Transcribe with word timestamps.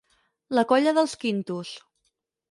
La 0.59 0.63
colla 0.71 0.93
dels 0.97 1.13
quintos. 1.25 1.75